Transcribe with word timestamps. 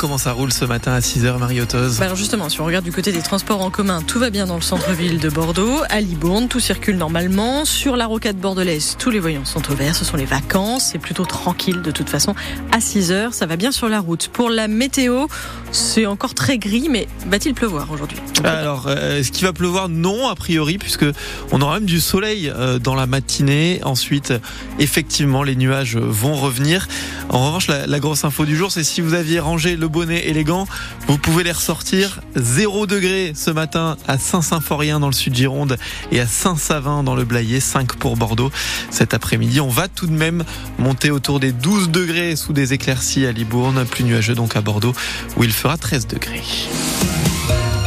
comment 0.00 0.16
ça 0.16 0.32
roule 0.32 0.50
ce 0.50 0.64
matin 0.64 0.92
à 0.92 1.00
6h, 1.00 1.36
Marioteuse 1.36 1.98
bah 1.98 2.06
Alors 2.06 2.16
justement, 2.16 2.48
si 2.48 2.58
on 2.62 2.64
regarde 2.64 2.86
du 2.86 2.90
côté 2.90 3.12
des 3.12 3.20
transports 3.20 3.60
en 3.60 3.68
commun, 3.68 4.00
tout 4.00 4.18
va 4.18 4.30
bien 4.30 4.46
dans 4.46 4.54
le 4.54 4.62
centre-ville 4.62 5.18
de 5.18 5.28
Bordeaux. 5.28 5.82
À 5.90 6.00
Libourne, 6.00 6.48
tout 6.48 6.58
circule 6.58 6.96
normalement. 6.96 7.66
Sur 7.66 7.96
la 7.96 8.06
rocade 8.06 8.38
bordelaise, 8.38 8.96
tous 8.98 9.10
les 9.10 9.18
voyants 9.18 9.44
sont 9.44 9.70
au 9.70 9.74
vert. 9.74 9.94
Ce 9.94 10.06
sont 10.06 10.16
les 10.16 10.24
vacances. 10.24 10.88
C'est 10.90 10.98
plutôt 10.98 11.26
tranquille 11.26 11.82
de 11.82 11.90
toute 11.90 12.08
façon. 12.08 12.34
À 12.72 12.78
6h, 12.78 13.32
ça 13.32 13.44
va 13.44 13.56
bien 13.56 13.72
sur 13.72 13.90
la 13.90 14.00
route. 14.00 14.28
Pour 14.28 14.48
la 14.48 14.68
météo, 14.68 15.26
c'est 15.70 16.06
encore 16.06 16.32
très 16.32 16.56
gris, 16.56 16.88
mais 16.88 17.06
va-t-il 17.26 17.54
pleuvoir 17.54 17.90
aujourd'hui? 17.90 18.16
Alors, 18.42 18.86
euh, 18.86 19.18
est-ce 19.18 19.30
qu'il 19.30 19.44
va 19.44 19.52
pleuvoir? 19.52 19.90
Non, 19.90 20.28
a 20.28 20.34
priori, 20.34 20.78
puisque 20.78 21.04
on 21.52 21.60
aura 21.60 21.74
même 21.74 21.84
du 21.84 22.00
soleil 22.00 22.48
euh, 22.48 22.78
dans 22.78 22.94
la 22.94 23.04
matinée. 23.04 23.80
Ensuite, 23.84 24.32
effectivement, 24.78 25.42
les 25.42 25.56
nuages 25.56 25.98
vont 25.98 26.36
revenir. 26.36 26.88
En 27.28 27.44
revanche, 27.44 27.66
la, 27.66 27.86
la 27.86 28.00
grosse 28.00 28.24
info 28.24 28.46
du 28.46 28.56
jour, 28.56 28.72
c'est 28.72 28.82
si 28.82 29.02
vous 29.02 29.12
aviez 29.12 29.40
rangé 29.40 29.76
le 29.76 29.89
bonnet 29.90 30.26
et 30.26 30.32
les 30.32 30.44
gants, 30.44 30.66
vous 31.06 31.18
pouvez 31.18 31.44
les 31.44 31.52
ressortir. 31.52 32.20
0 32.36 32.86
degré 32.86 33.32
ce 33.34 33.50
matin 33.50 33.96
à 34.08 34.16
Saint-Symphorien 34.18 35.00
dans 35.00 35.08
le 35.08 35.12
sud 35.12 35.34
Gironde 35.34 35.76
et 36.12 36.20
à 36.20 36.26
Saint-Savin 36.26 37.02
dans 37.02 37.14
le 37.14 37.24
Blayais, 37.24 37.60
5 37.60 37.96
pour 37.96 38.16
Bordeaux. 38.16 38.50
Cet 38.90 39.12
après-midi, 39.12 39.60
on 39.60 39.68
va 39.68 39.88
tout 39.88 40.06
de 40.06 40.12
même 40.12 40.44
monter 40.78 41.10
autour 41.10 41.40
des 41.40 41.52
12 41.52 41.90
degrés 41.90 42.36
sous 42.36 42.52
des 42.52 42.72
éclaircies 42.72 43.26
à 43.26 43.32
Libourne, 43.32 43.84
plus 43.84 44.04
nuageux 44.04 44.34
donc 44.34 44.56
à 44.56 44.60
Bordeaux 44.60 44.94
où 45.36 45.44
il 45.44 45.52
fera 45.52 45.76
13 45.76 46.06
degrés. 46.06 46.42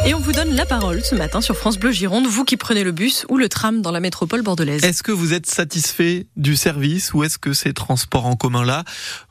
Et 0.06 0.14
on 0.14 0.20
vous 0.20 0.34
donne 0.34 0.54
la 0.54 0.66
parole 0.66 1.02
ce 1.02 1.16
matin 1.16 1.40
sur 1.40 1.56
France 1.56 1.80
Bleu 1.80 1.94
Gironde, 1.94 2.28
vous 2.28 2.44
qui 2.44 2.58
prenez 2.58 2.84
le 2.84 2.92
bus 2.92 3.26
ou 3.30 3.38
le 3.38 3.48
tram 3.48 3.82
dans 3.82 3.92
la 3.92 4.02
métropole 4.02 4.42
bordelaise. 4.42 4.84
Est-ce 4.84 5.02
que 5.02 5.14
vous 5.14 5.32
êtes 5.32 5.46
satisfait 5.46 6.28
du 6.36 6.58
service 6.58 7.14
ou 7.14 7.24
est-ce 7.24 7.38
que 7.38 7.54
ces 7.54 7.72
transports 7.72 8.26
en 8.26 8.36
commun-là 8.36 8.84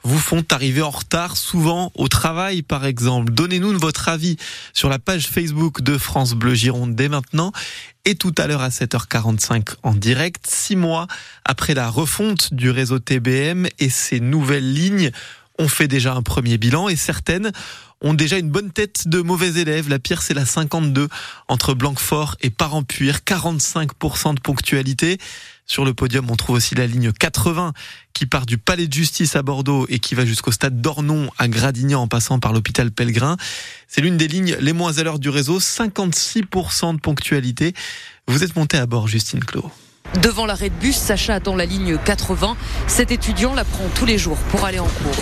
vous 0.03 0.19
font 0.19 0.43
arriver 0.51 0.81
en 0.81 0.89
retard 0.89 1.37
souvent 1.37 1.93
au 1.95 2.09
travail 2.09 2.63
par 2.63 2.87
exemple? 2.87 3.33
Donnez-nous 3.33 3.79
votre 3.79 4.09
avis 4.09 4.39
sur 4.73 4.89
la 4.89 4.99
page 4.99 5.27
Facebook 5.27 5.83
de 5.83 5.99
France 5.99 6.33
Bleu 6.33 6.55
Gironde 6.55 6.95
dès 6.95 7.11
maintenant 7.11 7.53
et 8.07 8.15
tout 8.15 8.35
à 8.39 8.47
l'heure 8.47 8.63
à 8.63 8.71
7h45 8.71 9.75
en 9.83 9.93
direct, 9.93 10.47
six 10.49 10.77
mois 10.77 11.07
après 11.45 11.75
la 11.75 11.91
refonte 11.91 12.55
du 12.55 12.71
réseau 12.71 12.99
TBM 12.99 13.67
et 13.79 13.91
ses 13.91 14.21
nouvelles 14.21 14.73
lignes 14.73 15.11
on 15.59 15.69
fait 15.69 15.89
déjà 15.89 16.15
un 16.15 16.23
premier 16.23 16.59
bilan 16.59 16.89
et 16.89 16.97
certaines 16.97 17.53
ont 18.03 18.15
déjà 18.15 18.39
une 18.39 18.51
bonne 18.51 18.71
tête 18.71 19.09
de 19.09 19.21
mauvais 19.21 19.61
élèves. 19.61 19.89
La 19.89 19.99
pire, 19.99 20.23
c'est 20.23 20.35
la 20.35 20.45
52 20.45 21.09
entre 21.49 21.75
Blanquefort 21.75 22.37
et 22.41 22.51
Parampuire, 22.51 23.21
45% 23.27 24.35
de 24.35 24.41
ponctualité. 24.41 25.19
Sur 25.67 25.85
le 25.85 25.95
podium, 25.95 26.29
on 26.31 26.37
trouve 26.37 26.57
aussi 26.57 26.75
la 26.75 26.87
ligne 26.87 27.13
80 27.13 27.73
qui 28.13 28.27
part 28.27 28.45
du 28.45 28.59
Palais 28.59 28.89
de 28.89 28.93
Justice 28.93 29.37
à 29.37 29.43
Bordeaux 29.43 29.87
et 29.89 30.01
qui 30.01 30.15
va 30.15 30.27
jusqu'au 30.27 30.53
stade 30.53 30.81
d'Ornon 30.81 31.31
à 31.39 31.49
Gradignan 31.49 32.03
en 32.03 32.09
passant 32.09 32.39
par 32.39 32.53
l'hôpital 32.53 32.91
Pellegrin. 32.91 33.37
C'est 33.89 34.01
l'une 34.01 34.17
des 34.17 34.29
lignes 34.29 34.57
les 34.61 34.73
moins 34.73 34.99
à 34.99 35.03
l'heure 35.03 35.19
du 35.19 35.31
réseau, 35.31 35.61
56% 35.61 36.97
de 36.97 37.01
ponctualité. 37.01 37.73
Vous 38.27 38.45
êtes 38.45 38.55
monté 38.57 38.77
à 38.77 38.87
bord, 38.87 39.09
Justine 39.09 39.43
Clos. 39.45 39.71
Devant 40.21 40.45
l'arrêt 40.45 40.69
de 40.69 40.75
bus, 40.75 40.97
Sacha 40.97 41.35
attend 41.35 41.57
la 41.57 41.65
ligne 41.65 41.97
80. 41.97 42.57
Cet 42.87 43.11
étudiant 43.11 43.55
la 43.55 43.65
prend 43.65 43.89
tous 43.95 44.05
les 44.05 44.19
jours 44.19 44.37
pour 44.51 44.65
aller 44.67 44.79
en 44.79 44.87
cours. 44.87 45.17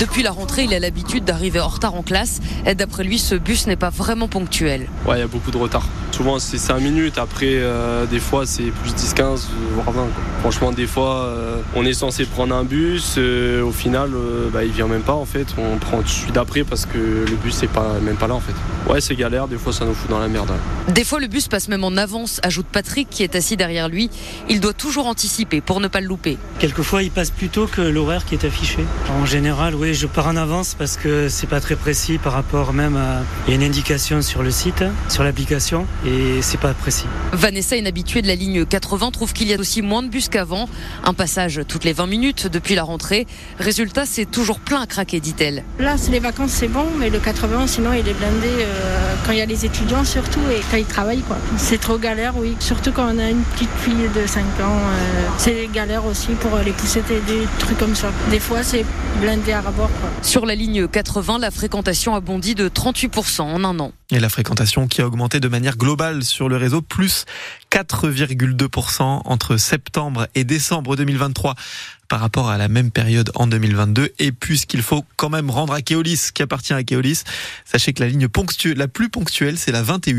Depuis 0.00 0.22
la 0.22 0.30
rentrée, 0.32 0.64
il 0.64 0.74
a 0.74 0.78
l'habitude 0.78 1.24
d'arriver 1.24 1.60
en 1.60 1.68
retard 1.68 1.94
en 1.94 2.02
classe. 2.02 2.40
Et 2.66 2.74
d'après 2.74 3.04
lui, 3.04 3.18
ce 3.18 3.34
bus 3.34 3.66
n'est 3.66 3.76
pas 3.76 3.90
vraiment 3.90 4.28
ponctuel. 4.28 4.88
Ouais, 5.06 5.16
il 5.16 5.20
y 5.20 5.22
a 5.22 5.26
beaucoup 5.26 5.50
de 5.50 5.56
retard. 5.56 5.86
Souvent, 6.12 6.38
c'est 6.38 6.58
5 6.58 6.80
minutes. 6.80 7.18
Après, 7.18 7.54
euh, 7.54 8.06
des 8.06 8.20
fois, 8.20 8.46
c'est 8.46 8.70
plus 8.82 8.94
10-15, 8.94 9.48
voire 9.74 9.90
20. 9.90 10.06
Franchement, 10.40 10.72
des 10.72 10.86
fois, 10.86 11.24
euh, 11.24 11.56
on 11.74 11.84
est 11.84 11.92
censé 11.92 12.24
prendre 12.24 12.54
un 12.54 12.64
bus. 12.64 13.16
Euh, 13.18 13.62
au 13.62 13.72
final, 13.72 14.10
bah, 14.52 14.64
il 14.64 14.70
vient 14.70 14.86
même 14.86 15.02
pas, 15.02 15.14
en 15.14 15.24
fait. 15.24 15.46
On 15.58 15.78
prend 15.78 16.00
celui 16.06 16.32
d'après 16.32 16.64
parce 16.64 16.86
que 16.86 16.98
le 16.98 17.36
bus 17.42 17.62
n'est 17.62 17.68
pas, 17.68 17.98
même 18.00 18.16
pas 18.16 18.28
là, 18.28 18.34
en 18.34 18.40
fait. 18.40 18.54
Ouais, 18.90 19.00
c'est 19.00 19.16
galère. 19.16 19.48
Des 19.48 19.56
fois, 19.56 19.72
ça 19.72 19.84
nous 19.84 19.94
fout 19.94 20.10
dans 20.10 20.18
la 20.18 20.28
merde. 20.28 20.52
Des 20.88 21.04
fois, 21.04 21.18
le 21.18 21.26
bus 21.26 21.48
passe 21.48 21.68
même 21.68 21.84
en 21.84 21.96
avance, 21.96 22.40
ajoute 22.42 22.66
Patrick 22.70 23.08
qui 23.10 23.22
est 23.22 23.34
assis 23.34 23.56
derrière 23.56 23.88
lui. 23.88 24.10
Il 24.48 24.60
doit 24.60 24.72
toujours 24.72 25.06
anticiper 25.06 25.60
pour 25.60 25.80
ne 25.80 25.88
pas 25.88 26.00
le 26.00 26.06
louper. 26.06 26.38
Quelquefois, 26.58 27.02
il 27.02 27.10
passe 27.10 27.30
plus 27.30 27.48
tôt 27.48 27.66
que 27.66 27.80
l'horaire 27.80 28.24
qui 28.24 28.34
est 28.34 28.44
affiché. 28.44 28.84
En 29.20 29.26
général, 29.34 29.74
oui, 29.74 29.94
je 29.94 30.06
pars 30.06 30.28
en 30.28 30.36
avance 30.36 30.76
parce 30.78 30.96
que 30.96 31.28
c'est 31.28 31.48
pas 31.48 31.60
très 31.60 31.74
précis 31.74 32.18
par 32.18 32.32
rapport 32.34 32.72
même 32.72 32.96
à. 32.96 33.22
Il 33.48 33.50
y 33.50 33.52
a 33.54 33.56
une 33.56 33.66
indication 33.66 34.22
sur 34.22 34.44
le 34.44 34.52
site, 34.52 34.84
sur 35.08 35.24
l'application, 35.24 35.88
et 36.06 36.40
c'est 36.40 36.60
pas 36.60 36.72
précis. 36.72 37.06
Vanessa, 37.32 37.74
une 37.74 37.88
habituée 37.88 38.22
de 38.22 38.28
la 38.28 38.36
ligne 38.36 38.64
80, 38.64 39.10
trouve 39.10 39.32
qu'il 39.32 39.48
y 39.48 39.52
a 39.52 39.58
aussi 39.58 39.82
moins 39.82 40.04
de 40.04 40.08
bus 40.08 40.28
qu'avant. 40.28 40.68
Un 41.02 41.14
passage 41.14 41.62
toutes 41.66 41.82
les 41.82 41.92
20 41.92 42.06
minutes 42.06 42.46
depuis 42.46 42.76
la 42.76 42.84
rentrée. 42.84 43.26
Résultat, 43.58 44.04
c'est 44.06 44.30
toujours 44.30 44.60
plein 44.60 44.82
à 44.82 44.86
craquer, 44.86 45.18
dit-elle. 45.18 45.64
Là, 45.80 45.96
c'est 45.98 46.12
les 46.12 46.20
vacances, 46.20 46.52
c'est 46.52 46.68
bon, 46.68 46.86
mais 47.00 47.10
le 47.10 47.18
80, 47.18 47.66
sinon, 47.66 47.92
il 47.92 48.08
est 48.08 48.14
blindé 48.14 48.46
euh, 48.46 49.14
quand 49.26 49.32
il 49.32 49.38
y 49.38 49.42
a 49.42 49.46
les 49.46 49.64
étudiants 49.64 50.04
surtout 50.04 50.42
et 50.48 50.60
quand 50.70 50.76
ils 50.76 50.84
travaillent, 50.84 51.22
quoi. 51.22 51.38
C'est 51.56 51.80
trop 51.80 51.98
galère, 51.98 52.34
oui. 52.36 52.54
Surtout 52.60 52.92
quand 52.92 53.12
on 53.12 53.18
a 53.18 53.30
une 53.30 53.42
petite 53.42 53.74
fille 53.82 54.08
de 54.14 54.28
5 54.28 54.42
ans. 54.42 54.78
Euh, 54.78 55.26
c'est 55.38 55.68
galère 55.72 56.06
aussi 56.06 56.28
pour 56.40 56.56
les 56.64 56.70
poussettes 56.70 57.10
et 57.10 57.20
des 57.32 57.48
trucs 57.58 57.78
comme 57.78 57.96
ça. 57.96 58.12
Des 58.30 58.38
fois, 58.38 58.62
c'est 58.62 58.84
blindé 59.24 59.52
à. 59.52 59.62
Quoi. 59.62 59.88
Sur 60.22 60.44
la 60.44 60.54
ligne 60.54 60.86
80, 60.86 61.38
la 61.38 61.50
fréquentation 61.50 62.14
a 62.14 62.20
bondi 62.20 62.54
de 62.54 62.68
38% 62.68 63.40
en 63.40 63.64
un 63.64 63.78
an. 63.80 63.92
Et 64.10 64.20
la 64.20 64.28
fréquentation 64.28 64.86
qui 64.86 65.00
a 65.00 65.06
augmenté 65.06 65.40
de 65.40 65.48
manière 65.48 65.78
globale 65.78 66.24
sur 66.24 66.50
le 66.50 66.58
réseau, 66.58 66.82
plus 66.82 67.24
4,2% 67.72 69.22
entre 69.24 69.56
septembre 69.56 70.28
et 70.34 70.44
décembre 70.44 70.96
2023 70.96 71.54
par 72.08 72.20
rapport 72.20 72.48
à 72.50 72.58
la 72.58 72.68
même 72.68 72.90
période 72.90 73.30
en 73.34 73.46
2022. 73.46 74.12
Et 74.18 74.32
puisqu'il 74.32 74.82
faut 74.82 75.04
quand 75.16 75.30
même 75.30 75.50
rendre 75.50 75.72
à 75.72 75.82
Keolis, 75.82 76.30
qui 76.34 76.42
appartient 76.42 76.72
à 76.72 76.82
Keolis, 76.82 77.22
sachez 77.64 77.92
que 77.92 78.02
la 78.02 78.08
ligne 78.08 78.28
ponctuelle, 78.28 78.76
la 78.76 78.88
plus 78.88 79.08
ponctuelle, 79.08 79.58
c'est 79.58 79.72
la 79.72 79.82
21 79.82 80.14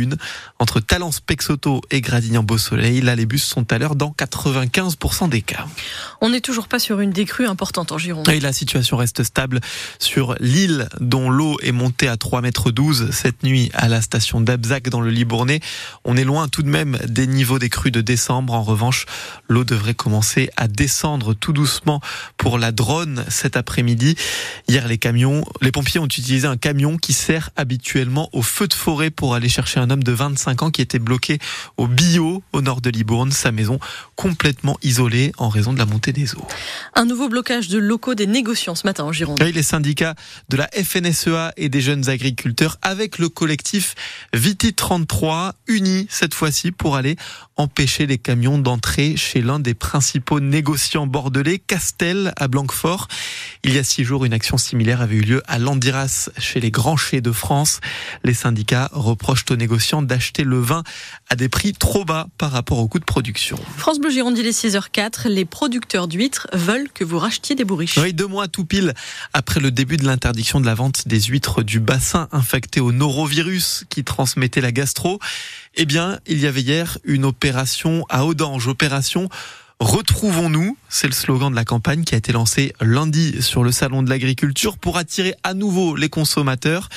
entre 0.60 0.80
Talence 0.80 1.20
Pexoto 1.20 1.82
et 1.92 2.02
Gradignan 2.02 2.44
Beau 2.44 2.58
Soleil. 2.58 3.02
Là, 3.02 3.16
les 3.16 3.26
bus 3.26 3.44
sont 3.44 3.72
à 3.72 3.78
l'heure 3.78 3.96
dans 3.96 4.16
95% 4.18 5.30
des 5.30 5.42
cas. 5.42 5.66
On 6.22 6.30
n'est 6.30 6.42
toujours 6.42 6.68
pas 6.68 6.80
sur 6.80 7.00
une 7.00 7.12
décrue 7.12 7.48
importante 7.48 7.92
en 7.92 7.98
Gironde. 7.98 8.28
Et 8.30 8.40
la 8.40 8.54
situation 8.54 8.98
reste 8.98 9.24
stable 9.24 9.62
sur 10.00 10.36
l'île 10.40 10.88
dont 11.00 11.30
l'eau 11.30 11.58
est 11.62 11.72
montée 11.72 12.08
à 12.08 12.18
3 12.18 12.42
mètres 12.42 12.72
12 12.72 13.12
cette 13.12 13.44
nuit 13.44 13.70
à 13.74 13.88
la 13.88 14.02
station 14.02 14.42
d'Abzac 14.42 14.90
dans 14.90 15.02
le 15.02 15.10
Libournais. 15.10 15.60
On 16.04 16.18
est 16.18 16.24
loin 16.24 16.48
tout 16.48 16.64
de 16.64 16.70
même 16.70 16.98
des 17.08 17.28
niveaux 17.28 17.60
des 17.60 17.70
crues 17.70 17.92
de 17.92 18.02
décembre. 18.02 18.54
En 18.54 18.64
revanche, 18.64 19.06
l'eau 19.48 19.64
devrait 19.64 19.94
commencer 19.94 20.50
à 20.58 20.68
descendre 20.68 21.34
tout 21.34 21.54
doucement 21.54 21.75
pour 22.38 22.58
la 22.58 22.72
drone 22.72 23.26
cet 23.30 23.58
après-midi. 23.58 24.16
Hier, 24.68 24.88
les 24.88 24.98
camions, 24.98 25.44
les 25.62 25.72
pompiers 25.72 26.00
ont 26.00 26.06
utilisé 26.06 26.48
un 26.48 26.58
camion 26.58 26.98
qui 26.98 27.14
sert 27.14 27.50
habituellement 27.56 28.30
au 28.34 28.42
feu 28.42 28.68
de 28.68 28.74
forêt 28.74 29.10
pour 29.10 29.36
aller 29.36 29.50
chercher 29.50 29.80
un 29.80 29.90
homme 29.90 30.04
de 30.04 30.12
25 30.12 30.64
ans 30.64 30.72
qui 30.72 30.82
était 30.82 31.00
bloqué 31.00 31.40
au 31.78 31.88
bio 31.88 32.44
au 32.54 32.62
nord 32.62 32.82
de 32.82 32.90
Libourne, 32.90 33.32
sa 33.32 33.52
maison 33.52 33.80
complètement 34.16 34.78
isolée 34.82 35.32
en 35.38 35.50
raison 35.50 35.74
de 35.74 35.80
la 35.80 35.86
montée 35.86 36.14
des 36.14 36.36
eaux. 36.36 36.48
Un 36.94 37.06
nouveau 37.06 37.30
blocage 37.30 37.68
de 37.68 37.78
locaux 37.78 38.16
des 38.16 38.28
négociants 38.28 38.76
ce 38.76 38.88
matin 38.88 39.04
en 39.04 39.12
Gironde. 39.12 39.40
Oui, 39.42 39.52
les 39.52 39.64
syndicats 39.64 40.16
de 40.50 40.58
la 40.58 40.68
FNSEA 40.68 41.54
et 41.58 41.70
des 41.70 41.82
jeunes 41.82 42.10
agriculteurs 42.10 42.78
avec 42.82 43.20
le 43.20 43.30
collectif 43.30 43.96
Viti 44.34 44.74
33 44.74 45.56
unis 45.68 46.08
cette 46.10 46.34
fois-ci 46.34 46.72
pour 46.72 46.96
aller 46.96 47.16
empêcher 47.58 48.06
les 48.06 48.18
camions 48.18 48.58
d'entrer 48.58 49.16
chez 49.16 49.42
l'un 49.42 49.60
des 49.60 49.74
principaux 49.74 50.40
négociants 50.40 51.08
bordelais, 51.08 51.60
Castel 51.68 52.34
à 52.38 52.48
Blanquefort. 52.48 53.08
Il 53.64 53.74
y 53.74 53.80
a 53.80 53.84
six 53.84 54.04
jours, 54.04 54.26
une 54.26 54.34
action 54.34 54.58
similaire 54.58 55.02
avait 55.02 55.16
eu 55.16 55.22
lieu 55.22 55.44
à 55.48 55.58
Landiras, 55.58 56.30
chez 56.38 56.60
les 56.60 56.72
grands 56.72 56.98
chais 56.98 57.22
de 57.22 57.32
France. 57.32 57.80
Les 58.24 58.34
syndicats 58.34 58.90
reprochent 58.92 59.46
aux 59.50 59.56
négociants 59.56 60.02
d'acheter 60.02 60.44
le 60.44 60.60
vin 60.60 60.84
à 61.30 61.36
des 61.36 61.50
prix 61.50 61.74
trop 61.74 62.06
bas 62.06 62.28
par 62.38 62.52
rapport 62.52 62.80
au 62.80 62.88
coût 62.88 63.00
de 63.00 63.06
production. 63.06 63.60
France 63.78 64.00
Bleu 64.00 64.12
Gironde, 64.12 64.38
il 64.38 64.46
est 64.46 64.66
6h04. 64.66 65.28
Les 65.28 65.46
producteurs 65.46 66.08
d'huîtres 66.08 66.48
veulent 66.54 66.90
que 66.94 67.04
vous 67.04 67.20
rachetiez 67.20 67.56
des 67.56 67.64
bourriches. 67.64 67.98
Oui, 67.98 68.14
deux 68.14 68.28
mois 68.28 68.48
tout 68.48 68.66
pile 68.66 68.94
après 69.34 69.60
le 69.60 69.72
début 69.72 69.98
de 69.98 70.06
l'interdiction 70.06 70.60
de 70.60 70.66
la 70.66 70.76
vente 70.76 71.08
des 71.08 71.22
huîtres 71.22 71.64
du 71.64 71.80
bassin 71.80 72.28
infectées 72.32 72.82
au 72.82 72.92
norovirus 72.92 73.86
qui 73.90 74.04
transmettait 74.04 74.62
la 74.62 74.72
gastro. 74.72 75.20
Eh 75.76 75.86
bien, 75.86 76.20
il 76.28 76.40
y 76.40 76.48
avait 76.48 76.62
hier 76.62 76.98
une 77.04 77.26
opération 77.26 78.06
à 78.10 78.26
Audange, 78.26 78.68
opération 78.68 79.30
Retrouvons-nous, 79.82 80.78
c'est 80.88 81.08
le 81.08 81.14
slogan 81.14 81.52
de 81.52 81.56
la 81.56 81.66
campagne 81.66 82.04
qui 82.06 82.16
a 82.16 82.18
été 82.18 82.32
lancé 82.32 82.74
lundi 82.80 83.42
sur 83.42 83.62
le 83.62 83.74
salon 83.74 84.04
de 84.04 84.10
l'agriculture 84.10 84.78
pour 84.78 84.98
attirer 84.98 85.36
à 85.44 85.54
nouveau 85.54 85.98
les 85.98 86.08
consommateurs. 86.08 86.88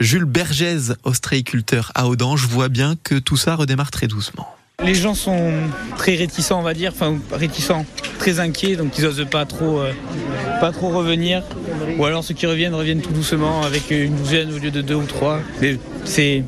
Jules 0.00 0.24
Bergès, 0.24 0.94
ostréiculteur 1.04 1.92
à 1.94 2.08
Audange, 2.08 2.46
voit 2.46 2.68
bien 2.68 2.96
que 3.04 3.14
tout 3.14 3.36
ça 3.36 3.54
redémarre 3.54 3.92
très 3.92 4.08
doucement. 4.08 4.48
Les 4.84 4.94
gens 4.94 5.14
sont 5.14 5.52
très 5.96 6.16
réticents, 6.16 6.58
on 6.58 6.62
va 6.62 6.74
dire, 6.74 6.92
enfin 6.94 7.16
réticents, 7.30 7.86
très 8.18 8.40
inquiets, 8.40 8.74
donc 8.74 8.98
ils 8.98 9.04
n'osent 9.04 9.26
pas 9.30 9.46
trop, 9.46 9.80
euh, 9.80 9.92
pas 10.60 10.72
trop 10.72 10.88
revenir. 10.88 11.44
Ou 11.96 12.04
alors 12.04 12.24
ceux 12.24 12.34
qui 12.34 12.46
reviennent 12.46 12.74
reviennent 12.74 13.00
tout 13.00 13.12
doucement 13.12 13.62
avec 13.62 13.90
une 13.92 14.16
douzaine 14.16 14.52
au 14.52 14.58
lieu 14.58 14.72
de 14.72 14.82
deux 14.82 14.96
ou 14.96 15.06
trois. 15.06 15.40
Mais 15.62 15.78
c'est 16.04 16.42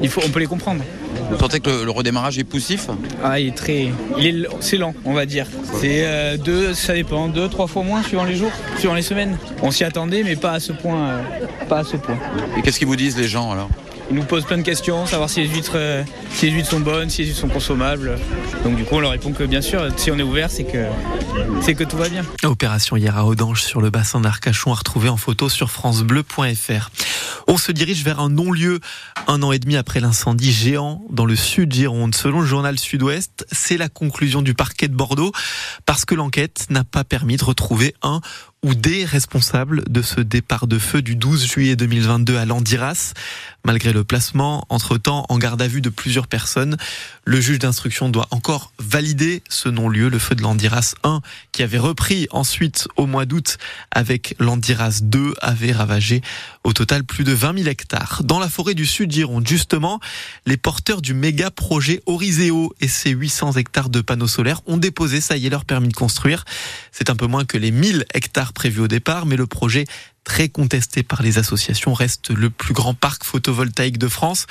il 0.00 0.08
faut, 0.08 0.22
on 0.24 0.30
peut 0.30 0.40
les 0.40 0.46
comprendre. 0.46 0.82
Vous 1.30 1.38
sentez 1.38 1.60
que 1.60 1.84
le, 1.84 1.90
redémarrage 1.90 2.38
est 2.38 2.44
poussif 2.44 2.88
Ah, 3.22 3.40
il 3.40 3.48
est 3.48 3.56
très, 3.56 3.88
il 4.18 4.26
est, 4.26 4.46
c'est 4.60 4.76
lent, 4.76 4.94
on 5.04 5.12
va 5.12 5.26
dire. 5.26 5.46
C'est 5.80 6.04
euh, 6.04 6.36
deux, 6.36 6.74
ça 6.74 6.94
dépend, 6.94 7.28
deux, 7.28 7.48
trois 7.48 7.66
fois 7.66 7.82
moins 7.82 8.02
suivant 8.02 8.24
les 8.24 8.36
jours, 8.36 8.52
suivant 8.78 8.94
les 8.94 9.02
semaines. 9.02 9.38
On 9.62 9.70
s'y 9.70 9.84
attendait, 9.84 10.22
mais 10.22 10.36
pas 10.36 10.52
à 10.52 10.60
ce 10.60 10.72
point, 10.72 11.08
euh, 11.08 11.22
pas 11.68 11.78
à 11.78 11.84
ce 11.84 11.96
point. 11.96 12.18
Et 12.56 12.62
qu'est-ce 12.62 12.78
qu'ils 12.78 12.88
vous 12.88 12.96
disent 12.96 13.16
les 13.16 13.28
gens 13.28 13.50
alors? 13.52 13.68
Ils 14.12 14.16
nous 14.16 14.24
posent 14.24 14.44
plein 14.44 14.58
de 14.58 14.62
questions, 14.62 15.06
savoir 15.06 15.30
si 15.30 15.40
les 15.40 15.48
huîtres, 15.48 15.72
euh, 15.76 16.04
si 16.34 16.46
les 16.46 16.52
huîtres 16.52 16.68
sont 16.68 16.80
bonnes, 16.80 17.08
si 17.08 17.22
les 17.22 17.28
huîtres 17.28 17.40
sont 17.40 17.48
consommables. 17.48 18.18
Donc 18.62 18.76
du 18.76 18.84
coup, 18.84 18.96
on 18.96 19.00
leur 19.00 19.12
répond 19.12 19.32
que 19.32 19.44
bien 19.44 19.62
sûr, 19.62 19.88
si 19.96 20.10
on 20.10 20.18
est 20.18 20.22
ouvert, 20.22 20.50
c'est 20.50 20.64
que 20.64 20.84
c'est 21.62 21.74
que 21.74 21.84
tout 21.84 21.96
va 21.96 22.10
bien. 22.10 22.22
Opération 22.44 22.96
hier 22.96 23.16
à 23.16 23.24
Audange 23.24 23.62
sur 23.62 23.80
le 23.80 23.88
bassin 23.88 24.20
d'Arcachon 24.20 24.70
à 24.70 24.74
retrouver 24.74 25.08
en 25.08 25.16
photo 25.16 25.48
sur 25.48 25.70
francebleu.fr. 25.70 26.90
On 27.48 27.56
se 27.56 27.72
dirige 27.72 28.04
vers 28.04 28.20
un 28.20 28.28
non-lieu 28.28 28.80
un 29.28 29.42
an 29.42 29.52
et 29.52 29.58
demi 29.58 29.76
après 29.76 30.00
l'incendie 30.00 30.52
géant 30.52 31.02
dans 31.10 31.24
le 31.24 31.36
sud 31.36 31.72
Gironde. 31.72 32.14
Selon 32.14 32.40
le 32.40 32.46
journal 32.46 32.78
Sud-Ouest, 32.78 33.46
c'est 33.50 33.78
la 33.78 33.88
conclusion 33.88 34.42
du 34.42 34.52
parquet 34.52 34.88
de 34.88 34.94
Bordeaux 34.94 35.32
parce 35.86 36.04
que 36.04 36.14
l'enquête 36.14 36.66
n'a 36.68 36.84
pas 36.84 37.04
permis 37.04 37.36
de 37.36 37.44
retrouver 37.44 37.94
un 38.02 38.20
ou 38.64 38.76
des 38.76 39.04
responsables 39.04 39.82
de 39.90 40.02
ce 40.02 40.20
départ 40.20 40.68
de 40.68 40.78
feu 40.78 41.02
du 41.02 41.16
12 41.16 41.50
juillet 41.50 41.74
2022 41.74 42.36
à 42.36 42.44
Landiras. 42.44 43.12
Malgré 43.64 43.92
le 43.92 44.04
placement, 44.04 44.64
entre-temps, 44.68 45.26
en 45.28 45.38
garde 45.38 45.60
à 45.62 45.66
vue 45.66 45.80
de 45.80 45.88
plusieurs 45.88 46.28
personnes, 46.28 46.76
le 47.24 47.40
juge 47.40 47.58
d'instruction 47.58 48.08
doit 48.08 48.28
encore 48.30 48.72
valider 48.78 49.42
ce 49.48 49.68
non-lieu, 49.68 50.08
le 50.08 50.18
feu 50.20 50.36
de 50.36 50.42
Landiras 50.42 50.94
1, 51.02 51.22
qui 51.50 51.64
avait 51.64 51.78
repris 51.78 52.28
ensuite 52.30 52.86
au 52.96 53.06
mois 53.06 53.24
d'août 53.24 53.58
avec 53.90 54.36
Landiras 54.38 55.00
2, 55.02 55.34
avait 55.40 55.72
ravagé 55.72 56.22
au 56.62 56.72
total 56.72 57.02
plus 57.02 57.24
de 57.24 57.32
20 57.32 57.58
000 57.58 57.68
hectares. 57.68 58.22
Dans 58.24 58.38
la 58.38 58.48
forêt 58.48 58.74
du 58.74 58.86
Sud 58.86 59.10
Gironde, 59.10 59.46
justement, 59.46 59.98
les 60.46 60.56
porteurs 60.56 61.02
du 61.02 61.14
méga 61.14 61.50
projet 61.50 62.00
Oriseo 62.06 62.72
et 62.80 62.88
ses 62.88 63.10
800 63.10 63.54
hectares 63.54 63.88
de 63.88 64.00
panneaux 64.00 64.28
solaires 64.28 64.60
ont 64.66 64.76
déposé, 64.76 65.20
ça 65.20 65.36
y 65.36 65.46
est, 65.46 65.50
leur 65.50 65.64
permis 65.64 65.88
de 65.88 65.94
construire. 65.94 66.44
C'est 66.92 67.10
un 67.10 67.16
peu 67.16 67.26
moins 67.26 67.44
que 67.44 67.58
les 67.58 67.72
1000 67.72 68.04
hectares 68.14 68.51
prévu 68.52 68.80
au 68.80 68.88
départ, 68.88 69.26
mais 69.26 69.36
le 69.36 69.46
projet 69.46 69.84
très 70.24 70.48
contesté 70.48 71.02
par 71.02 71.22
les 71.22 71.38
associations, 71.38 71.94
reste 71.94 72.30
le 72.30 72.50
plus 72.50 72.74
grand 72.74 72.94
parc 72.94 73.24
photovoltaïque 73.24 73.98
de 73.98 74.08
France. 74.08 74.46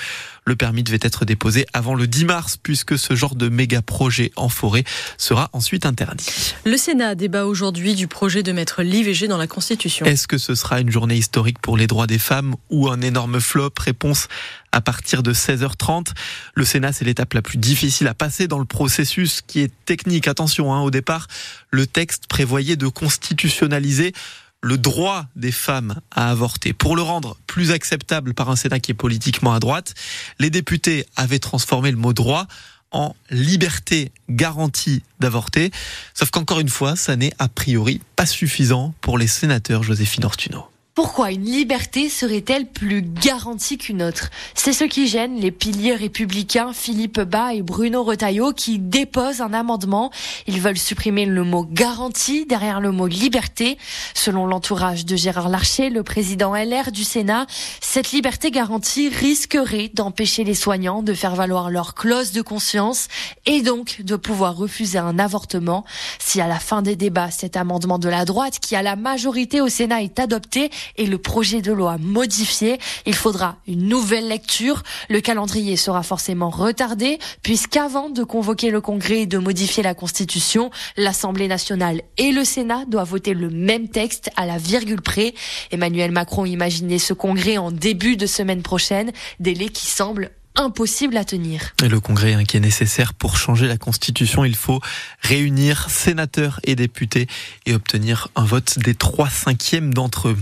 Le 0.45 0.55
permis 0.55 0.83
devait 0.83 0.99
être 1.01 1.23
déposé 1.23 1.65
avant 1.73 1.95
le 1.95 2.07
10 2.07 2.25
mars 2.25 2.57
puisque 2.61 2.97
ce 2.97 3.15
genre 3.15 3.35
de 3.35 3.47
méga 3.47 3.81
projet 3.81 4.31
en 4.35 4.49
forêt 4.49 4.83
sera 5.17 5.49
ensuite 5.53 5.85
interdit. 5.85 6.55
Le 6.65 6.77
Sénat 6.77 7.15
débat 7.15 7.45
aujourd'hui 7.45 7.95
du 7.95 8.07
projet 8.07 8.43
de 8.43 8.51
mettre 8.51 8.81
l'IVG 8.81 9.27
dans 9.27 9.37
la 9.37 9.47
Constitution. 9.47 10.05
Est-ce 10.05 10.27
que 10.27 10.37
ce 10.37 10.55
sera 10.55 10.81
une 10.81 10.91
journée 10.91 11.15
historique 11.15 11.59
pour 11.59 11.77
les 11.77 11.87
droits 11.87 12.07
des 12.07 12.19
femmes 12.19 12.55
ou 12.69 12.89
un 12.89 13.01
énorme 13.01 13.39
flop? 13.39 13.71
Réponse 13.79 14.27
à 14.71 14.81
partir 14.81 15.21
de 15.23 15.33
16h30. 15.33 16.07
Le 16.55 16.65
Sénat, 16.65 16.93
c'est 16.93 17.05
l'étape 17.05 17.33
la 17.33 17.41
plus 17.41 17.57
difficile 17.57 18.07
à 18.07 18.13
passer 18.13 18.47
dans 18.47 18.59
le 18.59 18.65
processus 18.65 19.41
qui 19.45 19.59
est 19.59 19.71
technique. 19.85 20.27
Attention, 20.27 20.73
hein, 20.73 20.81
au 20.81 20.91
départ, 20.91 21.27
le 21.69 21.85
texte 21.85 22.27
prévoyait 22.27 22.77
de 22.77 22.87
constitutionnaliser 22.87 24.13
le 24.61 24.77
droit 24.77 25.25
des 25.35 25.51
femmes 25.51 25.99
à 26.11 26.29
avorter. 26.29 26.73
Pour 26.73 26.95
le 26.95 27.01
rendre 27.01 27.37
plus 27.47 27.71
acceptable 27.71 28.33
par 28.33 28.49
un 28.49 28.55
Sénat 28.55 28.79
qui 28.79 28.91
est 28.91 28.95
politiquement 28.95 29.53
à 29.53 29.59
droite, 29.59 29.95
les 30.39 30.49
députés 30.49 31.05
avaient 31.15 31.39
transformé 31.39 31.91
le 31.91 31.97
mot 31.97 32.13
droit 32.13 32.47
en 32.91 33.15
liberté 33.29 34.11
garantie 34.29 35.01
d'avorter. 35.19 35.71
Sauf 36.13 36.29
qu'encore 36.29 36.59
une 36.59 36.69
fois, 36.69 36.95
ça 36.95 37.15
n'est 37.15 37.33
a 37.39 37.47
priori 37.47 38.01
pas 38.15 38.25
suffisant 38.25 38.93
pour 39.01 39.17
les 39.17 39.27
sénateurs 39.27 39.83
Joséphine 39.83 40.25
Ortuno. 40.25 40.67
Pourquoi 41.03 41.31
une 41.31 41.45
liberté 41.45 42.09
serait-elle 42.09 42.67
plus 42.67 43.01
garantie 43.01 43.79
qu'une 43.79 44.03
autre? 44.03 44.29
C'est 44.53 44.71
ce 44.71 44.83
qui 44.83 45.07
gêne 45.07 45.35
les 45.39 45.49
piliers 45.49 45.95
républicains 45.95 46.73
Philippe 46.73 47.21
Bas 47.21 47.55
et 47.55 47.63
Bruno 47.63 48.03
Retailleau 48.03 48.53
qui 48.53 48.77
déposent 48.77 49.41
un 49.41 49.51
amendement. 49.51 50.11
Ils 50.45 50.61
veulent 50.61 50.77
supprimer 50.77 51.25
le 51.25 51.43
mot 51.43 51.65
garantie 51.65 52.45
derrière 52.45 52.79
le 52.79 52.91
mot 52.91 53.07
liberté. 53.07 53.79
Selon 54.13 54.45
l'entourage 54.45 55.03
de 55.03 55.15
Gérard 55.15 55.49
Larcher, 55.49 55.89
le 55.89 56.03
président 56.03 56.53
LR 56.53 56.91
du 56.91 57.03
Sénat, 57.03 57.47
cette 57.81 58.11
liberté 58.11 58.51
garantie 58.51 59.09
risquerait 59.09 59.89
d'empêcher 59.91 60.43
les 60.43 60.53
soignants 60.53 61.01
de 61.01 61.15
faire 61.15 61.33
valoir 61.33 61.71
leur 61.71 61.95
clause 61.95 62.31
de 62.31 62.43
conscience 62.43 63.07
et 63.47 63.63
donc 63.63 64.03
de 64.03 64.15
pouvoir 64.15 64.55
refuser 64.55 64.99
un 64.99 65.17
avortement. 65.17 65.83
Si 66.19 66.41
à 66.41 66.47
la 66.47 66.59
fin 66.59 66.83
des 66.83 66.95
débats, 66.95 67.31
cet 67.31 67.57
amendement 67.57 67.97
de 67.97 68.07
la 68.07 68.23
droite 68.23 68.59
qui 68.59 68.75
a 68.75 68.83
la 68.83 68.95
majorité 68.95 69.61
au 69.61 69.67
Sénat 69.67 70.03
est 70.03 70.19
adopté, 70.19 70.69
et 70.97 71.05
le 71.05 71.17
projet 71.17 71.61
de 71.61 71.71
loi 71.71 71.97
modifié. 71.99 72.79
Il 73.05 73.15
faudra 73.15 73.57
une 73.67 73.87
nouvelle 73.87 74.27
lecture. 74.27 74.83
Le 75.09 75.21
calendrier 75.21 75.77
sera 75.77 76.03
forcément 76.03 76.49
retardé 76.49 77.19
puisqu'avant 77.43 78.09
de 78.09 78.23
convoquer 78.23 78.69
le 78.69 78.81
Congrès 78.81 79.21
et 79.21 79.25
de 79.25 79.37
modifier 79.37 79.83
la 79.83 79.93
Constitution, 79.93 80.71
l'Assemblée 80.97 81.47
nationale 81.47 82.01
et 82.17 82.31
le 82.31 82.43
Sénat 82.43 82.85
doivent 82.85 83.09
voter 83.09 83.33
le 83.33 83.49
même 83.49 83.89
texte 83.89 84.29
à 84.35 84.45
la 84.45 84.57
virgule 84.57 85.01
près. 85.01 85.33
Emmanuel 85.71 86.11
Macron 86.11 86.45
imaginait 86.45 86.99
ce 86.99 87.13
Congrès 87.13 87.57
en 87.57 87.71
début 87.71 88.17
de 88.17 88.25
semaine 88.25 88.61
prochaine, 88.61 89.11
délai 89.39 89.69
qui 89.69 89.85
semble 89.85 90.31
impossible 90.55 91.17
à 91.17 91.25
tenir. 91.25 91.73
Et 91.83 91.87
le 91.89 91.99
congrès 91.99 92.33
hein, 92.33 92.43
qui 92.43 92.57
est 92.57 92.61
nécessaire 92.61 93.13
pour 93.13 93.37
changer 93.37 93.67
la 93.67 93.77
constitution, 93.77 94.45
il 94.45 94.55
faut 94.55 94.81
réunir 95.21 95.89
sénateurs 95.89 96.59
et 96.63 96.75
députés 96.75 97.27
et 97.65 97.73
obtenir 97.73 98.27
un 98.35 98.45
vote 98.45 98.79
des 98.79 98.95
trois 98.95 99.29
cinquièmes 99.29 99.93
d'entre 99.93 100.29
eux. 100.29 100.37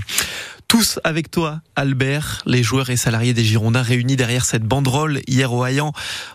Tous 0.69 0.99
avec 1.03 1.31
toi, 1.31 1.61
Albert, 1.75 2.43
les 2.45 2.61
joueurs 2.61 2.91
et 2.91 2.95
salariés 2.95 3.33
des 3.33 3.43
Girondins 3.43 3.81
réunis 3.81 4.15
derrière 4.15 4.45
cette 4.45 4.63
banderole 4.63 5.19
hier 5.25 5.51
au 5.51 5.65
Hayan, 5.65 5.93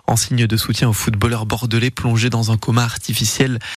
en 0.09 0.17
signe 0.17 0.49
de 0.49 0.57
soutien 0.57 0.89
aux 0.89 0.93
footballeurs 0.93 1.47
bordelais 1.47 1.93
plongés 1.93 2.31
dans 2.31 2.51
un 2.51 2.57
coma 2.57 2.83
artificiel 2.83 3.61